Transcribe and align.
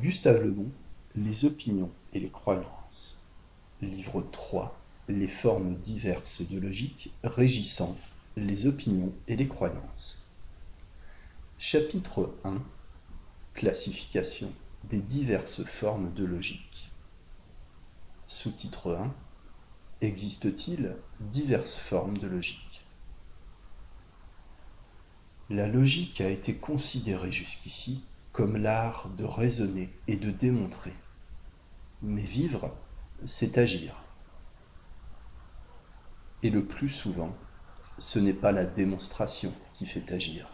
Gustave 0.00 0.42
Le 0.42 0.50
Bon, 0.50 0.70
Les 1.14 1.44
opinions 1.44 1.90
et 2.12 2.18
les 2.18 2.28
croyances. 2.28 3.22
Livre 3.80 4.26
3. 4.32 4.76
Les 5.08 5.28
formes 5.28 5.76
diverses 5.76 6.42
de 6.50 6.58
logique 6.58 7.12
régissant 7.22 7.96
les 8.36 8.66
opinions 8.66 9.12
et 9.28 9.36
les 9.36 9.46
croyances. 9.46 10.24
Chapitre 11.60 12.34
1. 12.44 12.60
Classification 13.54 14.52
des 14.84 15.00
diverses 15.00 15.62
formes 15.62 16.12
de 16.12 16.24
logique. 16.24 16.90
Sous-titre 18.26 18.96
1. 18.96 19.14
Existe-t-il 20.00 20.96
diverses 21.20 21.76
formes 21.76 22.18
de 22.18 22.26
logique? 22.26 22.80
La 25.50 25.68
logique 25.68 26.20
a 26.20 26.30
été 26.30 26.56
considérée 26.56 27.32
jusqu'ici 27.32 28.02
comme 28.34 28.56
l'art 28.56 29.08
de 29.16 29.22
raisonner 29.22 29.88
et 30.08 30.16
de 30.16 30.32
démontrer. 30.32 30.92
Mais 32.02 32.20
vivre, 32.20 32.76
c'est 33.24 33.58
agir. 33.58 33.94
Et 36.42 36.50
le 36.50 36.64
plus 36.64 36.88
souvent, 36.88 37.32
ce 37.98 38.18
n'est 38.18 38.32
pas 38.34 38.50
la 38.50 38.64
démonstration 38.64 39.52
qui 39.74 39.86
fait 39.86 40.12
agir. 40.12 40.48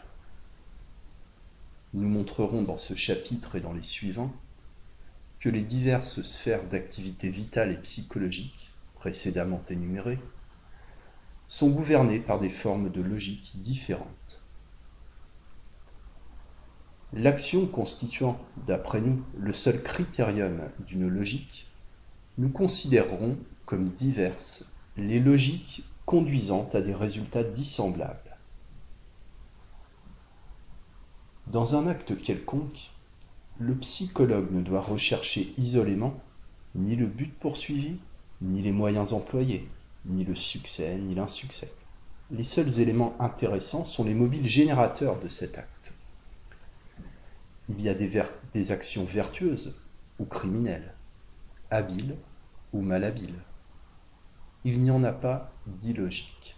Nous 1.94 2.06
montrerons 2.06 2.62
dans 2.62 2.76
ce 2.76 2.94
chapitre 2.94 3.56
et 3.56 3.60
dans 3.60 3.72
les 3.72 3.82
suivants 3.82 4.30
que 5.40 5.48
les 5.48 5.62
diverses 5.62 6.20
sphères 6.20 6.64
d'activité 6.64 7.30
vitale 7.30 7.72
et 7.72 7.78
psychologique, 7.78 8.72
précédemment 8.96 9.62
énumérées, 9.70 10.20
sont 11.48 11.70
gouvernées 11.70 12.20
par 12.20 12.40
des 12.40 12.50
formes 12.50 12.92
de 12.92 13.00
logique 13.00 13.52
différentes. 13.62 14.39
L'action 17.12 17.66
constituant, 17.66 18.38
d'après 18.68 19.00
nous, 19.00 19.20
le 19.36 19.52
seul 19.52 19.82
critérium 19.82 20.60
d'une 20.86 21.08
logique, 21.08 21.66
nous 22.38 22.50
considérerons 22.50 23.36
comme 23.66 23.88
diverses 23.88 24.66
les 24.96 25.18
logiques 25.18 25.82
conduisant 26.06 26.68
à 26.72 26.80
des 26.80 26.94
résultats 26.94 27.42
dissemblables. 27.42 28.36
Dans 31.48 31.74
un 31.74 31.88
acte 31.88 32.20
quelconque, 32.22 32.90
le 33.58 33.74
psychologue 33.74 34.52
ne 34.52 34.62
doit 34.62 34.80
rechercher 34.80 35.52
isolément 35.58 36.14
ni 36.76 36.94
le 36.94 37.06
but 37.06 37.32
poursuivi, 37.40 37.96
ni 38.40 38.62
les 38.62 38.70
moyens 38.70 39.12
employés, 39.12 39.68
ni 40.06 40.24
le 40.24 40.36
succès, 40.36 40.96
ni 40.96 41.16
l'insuccès. 41.16 41.72
Les 42.30 42.44
seuls 42.44 42.78
éléments 42.78 43.16
intéressants 43.18 43.84
sont 43.84 44.04
les 44.04 44.14
mobiles 44.14 44.46
générateurs 44.46 45.18
de 45.18 45.28
cet 45.28 45.58
acte. 45.58 45.79
Il 47.70 47.80
y 47.80 47.88
a 47.88 47.94
des, 47.94 48.72
actions 48.72 49.04
vertueuses 49.04 49.86
ou 50.18 50.24
criminelles, 50.24 50.92
habiles 51.70 52.16
ou 52.72 52.80
malhabiles. 52.80 53.38
Il 54.64 54.82
n'y 54.82 54.90
en 54.90 55.04
a 55.04 55.12
pas 55.12 55.52
d'illogique. 55.68 56.56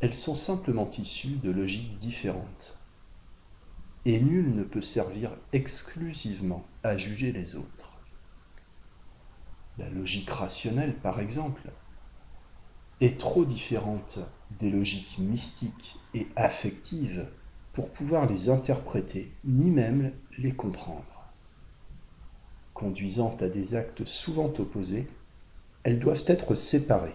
Elles 0.00 0.14
sont 0.14 0.34
simplement 0.34 0.88
issues 0.88 1.36
de 1.36 1.50
logiques 1.50 1.98
différentes. 1.98 2.78
Et 4.06 4.18
nul 4.18 4.54
ne 4.54 4.64
peut 4.64 4.80
servir 4.80 5.36
exclusivement 5.52 6.64
à 6.82 6.96
juger 6.96 7.32
les 7.32 7.54
autres. 7.54 8.00
La 9.76 9.90
logique 9.90 10.30
rationnelle, 10.30 10.94
par 10.94 11.20
exemple, 11.20 11.70
est 13.02 13.20
trop 13.20 13.44
différente 13.44 14.20
des 14.58 14.70
logiques 14.70 15.18
mystiques 15.18 15.96
et 16.14 16.26
affectives 16.34 17.28
pour 17.78 17.90
pouvoir 17.90 18.26
les 18.26 18.50
interpréter, 18.50 19.32
ni 19.44 19.70
même 19.70 20.10
les 20.36 20.50
comprendre. 20.50 21.30
Conduisant 22.74 23.36
à 23.38 23.46
des 23.46 23.76
actes 23.76 24.04
souvent 24.04 24.52
opposés, 24.58 25.06
elles 25.84 26.00
doivent 26.00 26.24
être 26.26 26.56
séparées. 26.56 27.14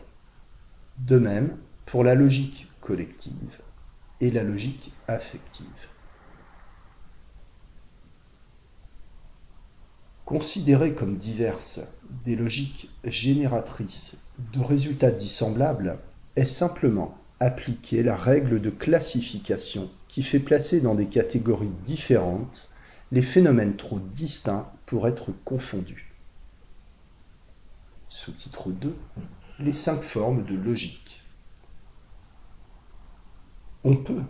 De 1.00 1.18
même 1.18 1.58
pour 1.86 2.06
la 2.06 2.16
logique 2.16 2.70
collective 2.80 3.60
et 4.22 4.32
la 4.32 4.46
logique 4.46 4.94
affective. 5.10 5.68
Considérées 10.24 10.94
comme 10.94 11.18
diverses, 11.18 11.82
des 12.24 12.38
logiques 12.38 12.90
génératrices 13.04 14.28
de 14.54 14.62
résultats 14.62 15.12
dissemblables 15.12 15.98
est 16.38 16.46
simplement 16.46 17.18
appliquer 17.44 18.04
la 18.04 18.16
règle 18.16 18.62
de 18.62 18.70
classification 18.70 19.90
qui 20.08 20.24
fait 20.24 20.40
placer 20.40 20.80
dans 20.80 20.96
des 20.96 21.08
catégories 21.08 21.74
différentes 21.84 22.70
les 23.12 23.22
phénomènes 23.22 23.76
trop 23.76 24.00
distincts 24.00 24.72
pour 24.86 25.10
être 25.10 25.32
confondus. 25.44 26.14
Sous-titre 28.08 28.70
2. 28.70 28.96
Les 29.60 29.74
cinq 29.74 30.02
formes 30.02 30.46
de 30.46 30.56
logique. 30.56 31.22
On 33.84 33.98
peut, 33.98 34.24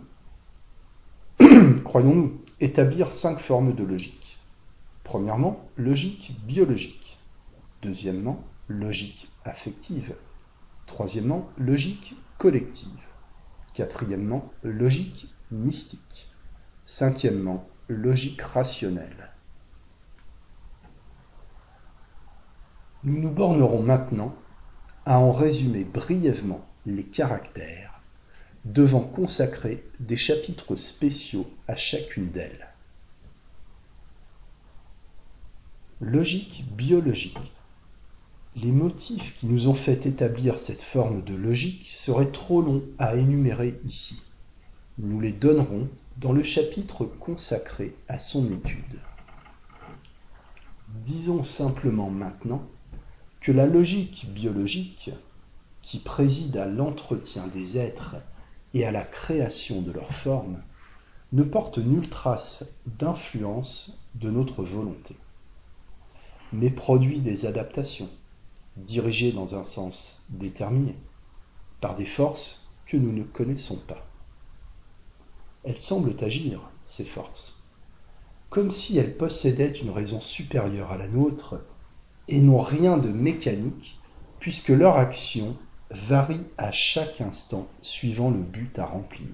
croyons-nous, 1.84 2.42
établir 2.60 3.12
cinq 3.12 3.38
formes 3.38 3.76
de 3.76 3.84
logique. 3.84 4.38
Premièrement, 5.04 5.68
logique 5.76 6.32
biologique. 6.46 7.16
Deuxièmement, 7.80 8.42
logique 8.66 9.28
affective. 9.44 10.16
Troisièmement, 10.86 11.48
logique 11.58 12.16
collective. 12.44 13.08
Quatrièmement, 13.72 14.52
logique 14.62 15.28
mystique. 15.50 16.28
Cinquièmement, 16.84 17.66
logique 17.88 18.42
rationnelle. 18.42 19.30
Nous 23.02 23.18
nous 23.18 23.30
bornerons 23.30 23.82
maintenant 23.82 24.36
à 25.06 25.20
en 25.20 25.32
résumer 25.32 25.84
brièvement 25.84 26.68
les 26.84 27.04
caractères, 27.04 28.02
devant 28.66 29.00
consacrer 29.00 29.82
des 29.98 30.18
chapitres 30.18 30.76
spéciaux 30.76 31.50
à 31.66 31.76
chacune 31.76 32.28
d'elles. 32.28 32.68
Logique 36.02 36.66
biologique. 36.72 37.54
Les 38.56 38.70
motifs 38.70 39.36
qui 39.36 39.46
nous 39.46 39.66
ont 39.66 39.74
fait 39.74 40.06
établir 40.06 40.60
cette 40.60 40.82
forme 40.82 41.22
de 41.22 41.34
logique 41.34 41.88
seraient 41.88 42.30
trop 42.30 42.62
longs 42.62 42.84
à 42.98 43.16
énumérer 43.16 43.80
ici. 43.82 44.22
Nous 44.98 45.20
les 45.20 45.32
donnerons 45.32 45.88
dans 46.18 46.32
le 46.32 46.44
chapitre 46.44 47.04
consacré 47.04 47.96
à 48.06 48.16
son 48.16 48.46
étude. 48.52 49.00
Disons 51.02 51.42
simplement 51.42 52.10
maintenant 52.10 52.62
que 53.40 53.50
la 53.50 53.66
logique 53.66 54.26
biologique, 54.32 55.10
qui 55.82 55.98
préside 55.98 56.56
à 56.56 56.66
l'entretien 56.66 57.48
des 57.48 57.76
êtres 57.76 58.14
et 58.72 58.86
à 58.86 58.92
la 58.92 59.02
création 59.02 59.82
de 59.82 59.90
leurs 59.90 60.14
formes, 60.14 60.62
ne 61.32 61.42
porte 61.42 61.78
nulle 61.78 62.08
trace 62.08 62.76
d'influence 62.86 64.06
de 64.14 64.30
notre 64.30 64.62
volonté, 64.62 65.16
mais 66.52 66.70
produit 66.70 67.18
des 67.18 67.46
adaptations, 67.46 68.08
dirigées 68.76 69.32
dans 69.32 69.54
un 69.54 69.64
sens 69.64 70.24
déterminé, 70.30 70.96
par 71.80 71.94
des 71.94 72.06
forces 72.06 72.68
que 72.86 72.96
nous 72.96 73.12
ne 73.12 73.22
connaissons 73.22 73.76
pas. 73.76 74.06
Elles 75.62 75.78
semblent 75.78 76.16
agir, 76.22 76.60
ces 76.86 77.04
forces, 77.04 77.62
comme 78.50 78.70
si 78.70 78.98
elles 78.98 79.16
possédaient 79.16 79.70
une 79.70 79.90
raison 79.90 80.20
supérieure 80.20 80.92
à 80.92 80.98
la 80.98 81.08
nôtre 81.08 81.62
et 82.28 82.40
n'ont 82.40 82.60
rien 82.60 82.98
de 82.98 83.08
mécanique, 83.08 83.98
puisque 84.40 84.68
leur 84.68 84.96
action 84.96 85.56
varie 85.90 86.44
à 86.58 86.72
chaque 86.72 87.20
instant 87.20 87.66
suivant 87.80 88.30
le 88.30 88.40
but 88.40 88.78
à 88.78 88.86
remplir. 88.86 89.28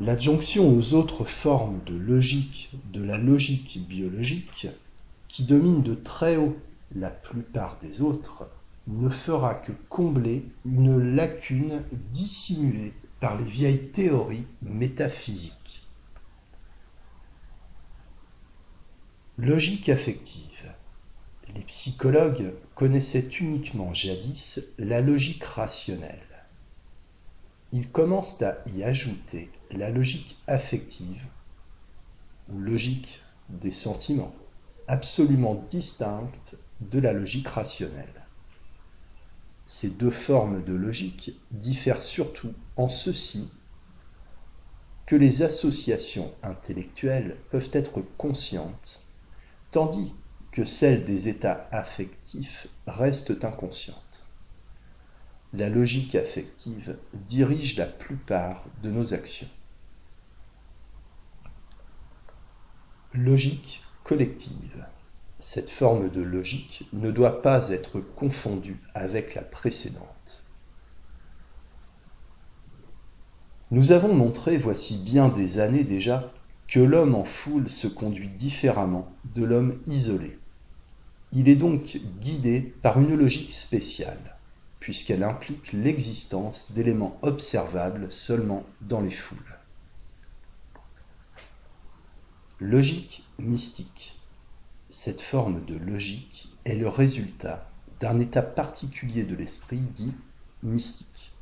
L'adjonction 0.00 0.76
aux 0.76 0.94
autres 0.94 1.24
formes 1.24 1.80
de 1.84 1.94
logique 1.94 2.70
de 2.92 3.02
la 3.02 3.18
logique 3.18 3.78
biologique, 3.88 4.68
qui 5.28 5.44
domine 5.44 5.82
de 5.82 5.94
très 5.94 6.36
haut 6.36 6.56
la 6.94 7.10
plupart 7.10 7.76
des 7.80 8.02
autres, 8.02 8.48
ne 8.88 9.10
fera 9.10 9.54
que 9.54 9.72
combler 9.88 10.44
une 10.64 11.14
lacune 11.14 11.82
dissimulée 12.10 12.94
par 13.20 13.36
les 13.36 13.44
vieilles 13.44 13.88
théories 13.88 14.46
métaphysiques. 14.62 15.82
Logique 19.36 19.88
affective. 19.88 20.72
Les 21.54 21.62
psychologues 21.62 22.52
connaissaient 22.74 23.28
uniquement 23.40 23.94
jadis 23.94 24.60
la 24.78 25.00
logique 25.00 25.44
rationnelle. 25.44 26.18
Ils 27.72 27.90
commencent 27.90 28.42
à 28.42 28.58
y 28.74 28.82
ajouter 28.82 29.50
la 29.70 29.90
logique 29.90 30.38
affective, 30.46 31.26
ou 32.48 32.58
logique 32.58 33.20
des 33.50 33.70
sentiments, 33.70 34.34
absolument 34.88 35.54
distincte 35.68 36.56
de 36.80 36.98
la 36.98 37.12
logique 37.12 37.48
rationnelle. 37.48 38.26
Ces 39.66 39.90
deux 39.90 40.10
formes 40.10 40.64
de 40.64 40.72
logique 40.72 41.32
diffèrent 41.50 42.02
surtout 42.02 42.54
en 42.76 42.88
ceci 42.88 43.50
que 45.06 45.16
les 45.16 45.42
associations 45.42 46.32
intellectuelles 46.42 47.36
peuvent 47.50 47.70
être 47.72 48.02
conscientes, 48.16 49.06
tandis 49.70 50.12
que 50.52 50.64
celles 50.64 51.04
des 51.04 51.28
états 51.28 51.68
affectifs 51.72 52.68
restent 52.86 53.44
inconscientes. 53.44 54.24
La 55.54 55.68
logique 55.70 56.14
affective 56.14 56.98
dirige 57.14 57.76
la 57.78 57.86
plupart 57.86 58.64
de 58.82 58.90
nos 58.90 59.14
actions. 59.14 59.48
Logique 63.14 63.82
collective. 64.04 64.86
Cette 65.40 65.70
forme 65.70 66.10
de 66.10 66.20
logique 66.20 66.88
ne 66.92 67.12
doit 67.12 67.42
pas 67.42 67.68
être 67.68 68.00
confondue 68.00 68.80
avec 68.94 69.36
la 69.36 69.42
précédente. 69.42 70.42
Nous 73.70 73.92
avons 73.92 74.14
montré, 74.14 74.56
voici 74.56 74.98
bien 74.98 75.28
des 75.28 75.60
années 75.60 75.84
déjà, 75.84 76.32
que 76.66 76.80
l'homme 76.80 77.14
en 77.14 77.24
foule 77.24 77.68
se 77.68 77.86
conduit 77.86 78.28
différemment 78.28 79.12
de 79.36 79.44
l'homme 79.44 79.78
isolé. 79.86 80.38
Il 81.32 81.48
est 81.48 81.56
donc 81.56 82.00
guidé 82.20 82.74
par 82.82 83.00
une 83.00 83.14
logique 83.14 83.52
spéciale, 83.52 84.36
puisqu'elle 84.80 85.22
implique 85.22 85.72
l'existence 85.72 86.72
d'éléments 86.72 87.18
observables 87.22 88.10
seulement 88.10 88.64
dans 88.80 89.02
les 89.02 89.10
foules. 89.10 89.58
Logique 92.58 93.22
mystique. 93.38 94.17
Cette 94.90 95.20
forme 95.20 95.62
de 95.66 95.76
logique 95.76 96.48
est 96.64 96.76
le 96.76 96.88
résultat 96.88 97.68
d'un 98.00 98.18
état 98.18 98.40
particulier 98.40 99.24
de 99.24 99.34
l'esprit 99.34 99.76
dit 99.76 100.14
mystique. 100.62 101.32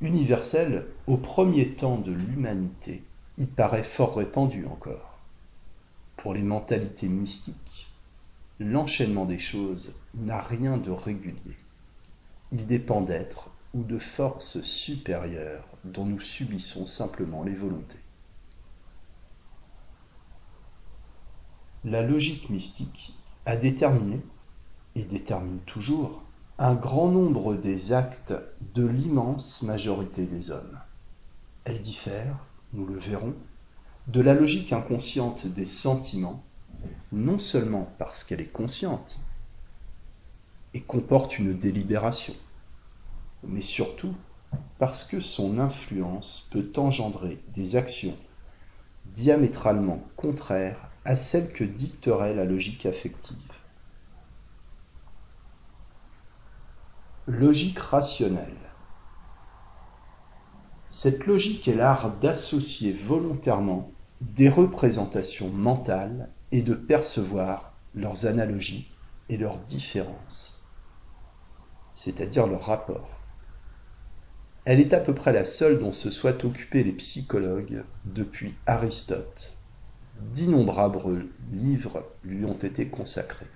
Universel 0.00 0.86
au 1.08 1.16
premier 1.16 1.74
temps 1.74 1.98
de 1.98 2.12
l'humanité, 2.12 3.02
il 3.38 3.48
paraît 3.48 3.82
fort 3.82 4.16
répandu 4.16 4.66
encore. 4.66 5.18
Pour 6.16 6.32
les 6.32 6.42
mentalités 6.42 7.08
mystiques, 7.08 7.88
l'enchaînement 8.60 9.24
des 9.24 9.40
choses 9.40 9.96
n'a 10.14 10.40
rien 10.40 10.76
de 10.76 10.92
régulier. 10.92 11.56
Il 12.52 12.66
dépend 12.66 13.00
d'êtres 13.00 13.50
ou 13.74 13.82
de 13.82 13.98
forces 13.98 14.60
supérieures 14.62 15.66
dont 15.82 16.04
nous 16.04 16.20
subissons 16.20 16.86
simplement 16.86 17.42
les 17.42 17.54
volontés. 17.54 17.98
La 21.84 22.02
logique 22.02 22.50
mystique 22.50 23.14
a 23.46 23.56
déterminé, 23.56 24.20
et 24.96 25.04
détermine 25.04 25.60
toujours, 25.60 26.22
un 26.58 26.74
grand 26.74 27.08
nombre 27.08 27.54
des 27.54 27.92
actes 27.92 28.34
de 28.74 28.84
l'immense 28.84 29.62
majorité 29.62 30.26
des 30.26 30.50
hommes. 30.50 30.76
Elle 31.64 31.80
diffère, 31.80 32.34
nous 32.72 32.84
le 32.84 32.98
verrons, 32.98 33.34
de 34.08 34.20
la 34.20 34.34
logique 34.34 34.72
inconsciente 34.72 35.46
des 35.46 35.66
sentiments, 35.66 36.42
non 37.12 37.38
seulement 37.38 37.88
parce 37.98 38.24
qu'elle 38.24 38.40
est 38.40 38.52
consciente 38.52 39.20
et 40.74 40.80
comporte 40.80 41.38
une 41.38 41.56
délibération, 41.56 42.34
mais 43.46 43.62
surtout 43.62 44.14
parce 44.80 45.04
que 45.04 45.20
son 45.20 45.60
influence 45.60 46.48
peut 46.50 46.72
engendrer 46.76 47.38
des 47.54 47.76
actions 47.76 48.16
diamétralement 49.06 50.02
contraires 50.16 50.87
à 51.04 51.16
celles 51.16 51.52
que 51.52 51.64
dicterait 51.64 52.34
la 52.34 52.44
logique 52.44 52.86
affective. 52.86 53.36
Logique 57.26 57.78
rationnelle. 57.78 58.56
Cette 60.90 61.26
logique 61.26 61.68
est 61.68 61.74
l'art 61.74 62.10
d'associer 62.18 62.92
volontairement 62.92 63.92
des 64.20 64.48
représentations 64.48 65.48
mentales 65.50 66.30
et 66.50 66.62
de 66.62 66.74
percevoir 66.74 67.74
leurs 67.94 68.26
analogies 68.26 68.90
et 69.28 69.36
leurs 69.36 69.58
différences, 69.58 70.66
c'est-à-dire 71.94 72.46
leurs 72.46 72.64
rapports. 72.64 73.10
Elle 74.64 74.80
est 74.80 74.92
à 74.92 75.00
peu 75.00 75.14
près 75.14 75.32
la 75.32 75.44
seule 75.44 75.78
dont 75.78 75.92
se 75.92 76.10
soient 76.10 76.44
occupés 76.44 76.82
les 76.82 76.92
psychologues 76.92 77.84
depuis 78.04 78.54
Aristote. 78.66 79.57
D'innombrables 80.20 81.26
livres 81.52 82.04
lui 82.24 82.44
ont 82.44 82.58
été 82.58 82.88
consacrés. 82.88 83.46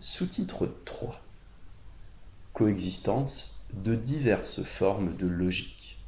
Sous-titre 0.00 0.66
3 0.86 1.20
Coexistence 2.54 3.66
de 3.74 3.94
diverses 3.94 4.62
formes 4.62 5.14
de 5.16 5.26
logique. 5.26 5.98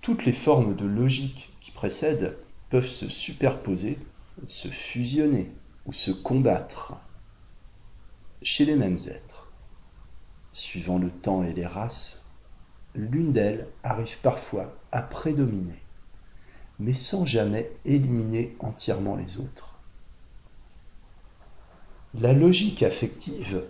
Toutes 0.00 0.24
les 0.24 0.32
formes 0.32 0.74
de 0.74 0.86
logique 0.86 1.50
qui 1.60 1.70
précèdent 1.70 2.36
peuvent 2.70 2.88
se 2.88 3.08
superposer, 3.08 3.98
se 4.46 4.68
fusionner 4.68 5.52
ou 5.86 5.92
se 5.92 6.10
combattre 6.10 6.94
chez 8.42 8.64
les 8.64 8.76
mêmes 8.76 8.98
êtres. 9.06 9.52
Suivant 10.52 10.98
le 10.98 11.10
temps 11.10 11.44
et 11.44 11.52
les 11.52 11.66
races, 11.66 12.27
l'une 12.98 13.32
d'elles 13.32 13.66
arrive 13.82 14.18
parfois 14.22 14.74
à 14.92 15.02
prédominer, 15.02 15.80
mais 16.80 16.92
sans 16.92 17.24
jamais 17.24 17.70
éliminer 17.84 18.56
entièrement 18.60 19.16
les 19.16 19.38
autres. 19.38 19.76
La 22.20 22.32
logique 22.32 22.82
affective 22.82 23.62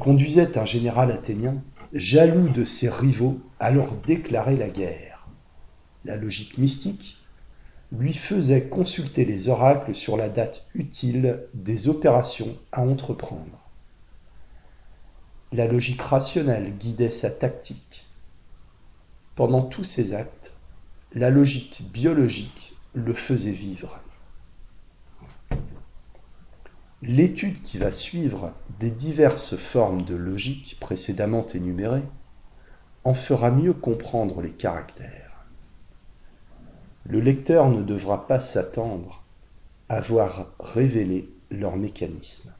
conduisait 0.00 0.58
un 0.58 0.64
général 0.64 1.12
athénien, 1.12 1.56
jaloux 1.92 2.48
de 2.48 2.64
ses 2.64 2.88
rivaux, 2.88 3.38
à 3.60 3.70
leur 3.70 3.92
déclarer 3.92 4.56
la 4.56 4.68
guerre. 4.68 5.26
La 6.04 6.16
logique 6.16 6.58
mystique 6.58 7.18
lui 7.92 8.12
faisait 8.12 8.64
consulter 8.64 9.24
les 9.24 9.48
oracles 9.48 9.94
sur 9.94 10.16
la 10.16 10.28
date 10.28 10.66
utile 10.74 11.40
des 11.54 11.88
opérations 11.88 12.56
à 12.72 12.80
entreprendre. 12.80 13.60
La 15.52 15.66
logique 15.66 16.02
rationnelle 16.02 16.72
guidait 16.76 17.10
sa 17.10 17.30
tactique. 17.30 18.03
Pendant 19.36 19.62
tous 19.62 19.82
ses 19.82 20.14
actes, 20.14 20.52
la 21.12 21.28
logique 21.28 21.82
biologique 21.92 22.76
le 22.94 23.12
faisait 23.12 23.50
vivre. 23.50 23.98
L'étude 27.02 27.60
qui 27.60 27.78
va 27.78 27.90
suivre 27.90 28.52
des 28.78 28.92
diverses 28.92 29.56
formes 29.56 30.02
de 30.02 30.14
logique 30.14 30.76
précédemment 30.78 31.46
énumérées 31.52 32.04
en 33.02 33.12
fera 33.12 33.50
mieux 33.50 33.72
comprendre 33.72 34.40
les 34.40 34.52
caractères. 34.52 35.44
Le 37.04 37.20
lecteur 37.20 37.68
ne 37.70 37.82
devra 37.82 38.28
pas 38.28 38.38
s'attendre 38.38 39.24
à 39.88 40.00
voir 40.00 40.46
révéler 40.60 41.28
leur 41.50 41.76
mécanisme. 41.76 42.52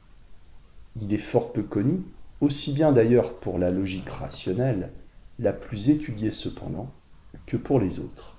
Il 1.01 1.13
est 1.13 1.17
fort 1.17 1.53
peu 1.53 1.63
connu, 1.63 2.03
aussi 2.41 2.73
bien 2.73 2.91
d'ailleurs 2.91 3.33
pour 3.39 3.59
la 3.59 3.71
logique 3.71 4.09
rationnelle, 4.09 4.91
la 5.39 5.53
plus 5.53 5.89
étudiée 5.89 6.31
cependant, 6.31 6.91
que 7.45 7.57
pour 7.57 7.79
les 7.79 7.99
autres. 7.99 8.37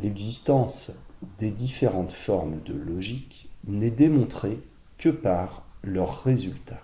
L'existence 0.00 0.92
des 1.38 1.50
différentes 1.50 2.12
formes 2.12 2.62
de 2.62 2.72
logique 2.72 3.48
n'est 3.66 3.90
démontrée 3.90 4.58
que 4.98 5.08
par 5.08 5.64
leurs 5.82 6.22
résultats. 6.22 6.82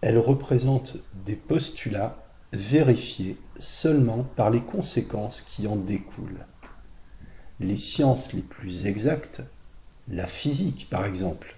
Elles 0.00 0.18
représentent 0.18 0.98
des 1.24 1.36
postulats 1.36 2.16
vérifiés 2.52 3.38
seulement 3.58 4.24
par 4.36 4.50
les 4.50 4.60
conséquences 4.60 5.42
qui 5.42 5.66
en 5.66 5.76
découlent. 5.76 6.46
Les 7.60 7.76
sciences 7.76 8.32
les 8.32 8.42
plus 8.42 8.86
exactes, 8.86 9.42
la 10.08 10.26
physique 10.26 10.88
par 10.90 11.04
exemple, 11.06 11.56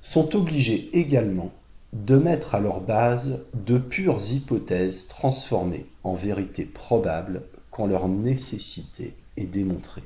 sont 0.00 0.36
obligées 0.36 0.90
également 0.98 1.52
de 1.94 2.16
mettre 2.16 2.54
à 2.54 2.60
leur 2.60 2.80
base 2.80 3.46
de 3.54 3.78
pures 3.78 4.20
hypothèses 4.32 5.08
transformées 5.08 5.86
en 6.02 6.14
vérités 6.14 6.66
probables 6.66 7.42
quand 7.70 7.86
leur 7.86 8.08
nécessité 8.08 9.14
est 9.36 9.46
démontrée 9.46 10.04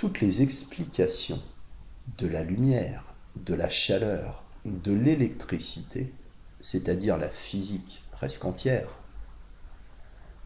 toutes 0.00 0.22
les 0.22 0.40
explications 0.40 1.42
de 2.16 2.26
la 2.26 2.42
lumière, 2.42 3.04
de 3.36 3.52
la 3.52 3.68
chaleur, 3.68 4.42
de 4.64 4.94
l'électricité, 4.94 6.10
c'est-à-dire 6.62 7.18
la 7.18 7.28
physique 7.28 8.02
presque 8.10 8.46
entière, 8.46 8.88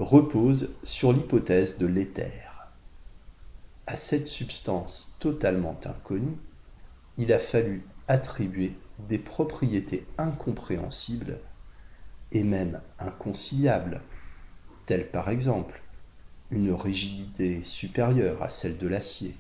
reposent 0.00 0.74
sur 0.82 1.12
l'hypothèse 1.12 1.78
de 1.78 1.86
l'éther. 1.86 2.72
À 3.86 3.96
cette 3.96 4.26
substance 4.26 5.18
totalement 5.20 5.78
inconnue, 5.84 6.36
il 7.16 7.32
a 7.32 7.38
fallu 7.38 7.86
attribuer 8.08 8.76
des 8.98 9.18
propriétés 9.18 10.06
incompréhensibles 10.18 11.38
et 12.32 12.44
même 12.44 12.80
inconciliables, 12.98 14.00
telles 14.86 15.10
par 15.10 15.28
exemple 15.28 15.80
une 16.50 16.72
rigidité 16.72 17.62
supérieure 17.62 18.42
à 18.42 18.50
celle 18.50 18.78
de 18.78 18.86
l'acier, 18.86 19.34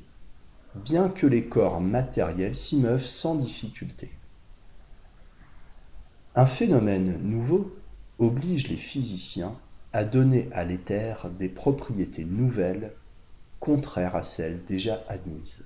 bien 0.74 1.08
que 1.08 1.26
les 1.26 1.44
corps 1.44 1.80
matériels 1.80 2.56
s'y 2.56 2.78
meuvent 2.78 3.06
sans 3.06 3.36
difficulté. 3.36 4.10
Un 6.34 6.46
phénomène 6.46 7.20
nouveau 7.22 7.76
oblige 8.18 8.68
les 8.68 8.76
physiciens 8.76 9.54
à 9.92 10.04
donner 10.04 10.48
à 10.52 10.64
l'éther 10.64 11.28
des 11.38 11.48
propriétés 11.48 12.24
nouvelles 12.24 12.92
contraires 13.60 14.16
à 14.16 14.22
celles 14.22 14.64
déjà 14.64 15.04
admises. 15.08 15.64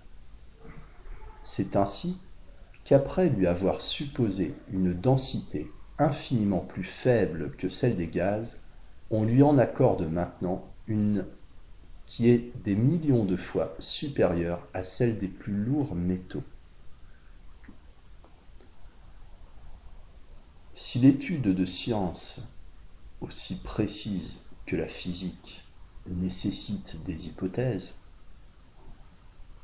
C'est 1.43 1.77
ainsi 1.77 2.19
qu'après 2.89 3.29
lui 3.29 3.47
avoir 3.47 3.83
supposé 3.83 4.55
une 4.73 4.95
densité 4.95 5.71
infiniment 5.99 6.61
plus 6.61 6.85
faible 6.85 7.55
que 7.59 7.69
celle 7.69 7.99
des 7.99 8.07
gaz, 8.07 8.61
on 9.11 9.25
lui 9.25 9.43
en 9.43 9.59
accorde 9.59 10.11
maintenant 10.11 10.65
une 10.87 11.27
qui 12.07 12.31
est 12.31 12.51
des 12.65 12.75
millions 12.75 13.27
de 13.27 13.37
fois 13.37 13.77
supérieure 13.79 14.67
à 14.73 14.85
celle 14.85 15.19
des 15.19 15.29
plus 15.29 15.53
lourds 15.53 15.95
métaux. 15.95 16.43
Si 20.73 20.99
l'étude 20.99 21.43
de 21.43 21.67
sciences 21.67 22.41
aussi 23.21 23.61
précise 23.61 24.39
que 24.65 24.77
la 24.77 24.89
physique 24.89 25.63
nécessite 26.07 27.05
des 27.05 27.27
hypothèses, 27.27 27.99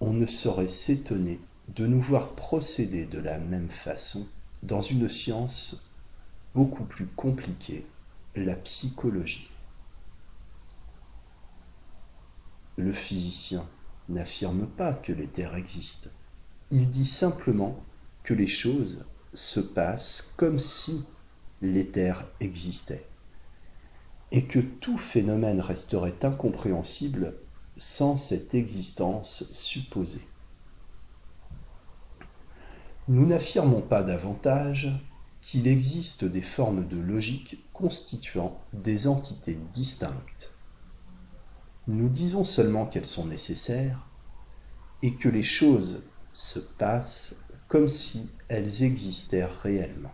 on 0.00 0.12
ne 0.12 0.26
saurait 0.26 0.68
s'étonner 0.68 1.40
de 1.68 1.86
nous 1.86 2.00
voir 2.00 2.30
procéder 2.30 3.06
de 3.06 3.18
la 3.18 3.38
même 3.38 3.70
façon 3.70 4.26
dans 4.62 4.80
une 4.80 5.08
science 5.08 5.90
beaucoup 6.54 6.84
plus 6.84 7.06
compliquée, 7.06 7.84
la 8.36 8.54
psychologie. 8.54 9.50
Le 12.76 12.92
physicien 12.92 13.66
n'affirme 14.08 14.66
pas 14.66 14.92
que 14.92 15.12
l'éther 15.12 15.54
existe. 15.54 16.10
Il 16.70 16.90
dit 16.90 17.06
simplement 17.06 17.82
que 18.22 18.34
les 18.34 18.48
choses 18.48 19.04
se 19.32 19.60
passent 19.60 20.32
comme 20.36 20.58
si 20.58 21.04
l'éther 21.62 22.24
existait 22.40 23.04
et 24.32 24.44
que 24.44 24.58
tout 24.58 24.98
phénomène 24.98 25.60
resterait 25.60 26.24
incompréhensible 26.24 27.34
sans 27.76 28.16
cette 28.16 28.54
existence 28.54 29.44
supposée. 29.52 30.26
Nous 33.06 33.26
n'affirmons 33.26 33.82
pas 33.82 34.02
davantage 34.02 34.90
qu'il 35.42 35.68
existe 35.68 36.24
des 36.24 36.40
formes 36.40 36.88
de 36.88 36.96
logique 36.96 37.62
constituant 37.74 38.58
des 38.72 39.08
entités 39.08 39.58
distinctes. 39.74 40.54
Nous 41.86 42.08
disons 42.08 42.44
seulement 42.44 42.86
qu'elles 42.86 43.04
sont 43.04 43.26
nécessaires 43.26 44.06
et 45.02 45.12
que 45.16 45.28
les 45.28 45.42
choses 45.42 46.04
se 46.32 46.58
passent 46.58 47.36
comme 47.68 47.90
si 47.90 48.30
elles 48.48 48.84
existèrent 48.84 49.60
réellement. 49.60 50.12